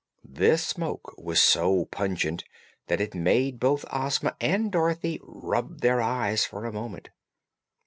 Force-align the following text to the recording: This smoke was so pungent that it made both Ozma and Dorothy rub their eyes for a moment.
This 0.25 0.65
smoke 0.65 1.13
was 1.19 1.43
so 1.43 1.85
pungent 1.85 2.43
that 2.87 2.99
it 2.99 3.13
made 3.13 3.59
both 3.59 3.85
Ozma 3.91 4.35
and 4.41 4.71
Dorothy 4.71 5.19
rub 5.21 5.81
their 5.81 6.01
eyes 6.01 6.43
for 6.43 6.65
a 6.65 6.73
moment. 6.73 7.09